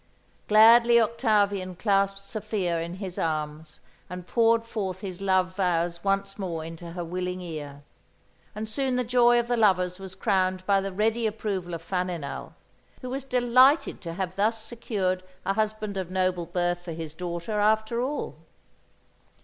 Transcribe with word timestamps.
Gladly 0.47 0.99
Octavian 0.99 1.75
clasped 1.75 2.23
Sophia 2.23 2.79
in 2.81 2.95
his 2.95 3.19
arms 3.19 3.81
and 4.09 4.25
poured 4.25 4.65
forth 4.65 5.01
his 5.01 5.21
love 5.21 5.55
vows 5.55 6.03
once 6.03 6.39
more 6.39 6.65
into 6.65 6.93
her 6.93 7.05
willing 7.05 7.39
ear; 7.39 7.83
and 8.55 8.67
soon 8.67 8.95
the 8.95 9.03
joy 9.03 9.39
of 9.39 9.47
the 9.47 9.55
lovers 9.55 9.99
was 9.99 10.15
crowned 10.15 10.65
by 10.65 10.81
the 10.81 10.91
ready 10.91 11.27
approval 11.27 11.75
of 11.75 11.83
Faninal, 11.87 12.53
who 13.01 13.11
was 13.11 13.23
delighted 13.23 14.01
to 14.01 14.13
have 14.13 14.37
thus 14.37 14.63
secured 14.63 15.21
a 15.45 15.53
husband 15.53 15.97
of 15.97 16.09
noble 16.09 16.47
birth 16.47 16.81
for 16.81 16.93
his 16.93 17.13
daughter, 17.13 17.59
after 17.59 18.01
all. 18.01 18.37